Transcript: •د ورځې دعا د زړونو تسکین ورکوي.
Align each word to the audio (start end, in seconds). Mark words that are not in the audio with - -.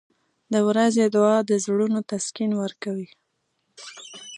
•د 0.53 0.55
ورځې 0.67 1.03
دعا 1.15 1.37
د 1.49 1.51
زړونو 1.65 1.99
تسکین 2.09 2.51
ورکوي. 2.61 3.09